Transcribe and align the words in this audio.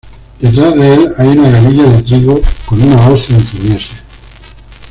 Detrás 0.39 0.73
de 0.75 0.93
el 0.95 1.13
hay 1.19 1.27
una 1.37 1.51
gavilla 1.51 1.83
de 1.83 2.01
trigo 2.01 2.41
con 2.65 2.81
una 2.81 3.07
hoz 3.09 3.29
entre 3.29 3.59
mieses. 3.59 4.01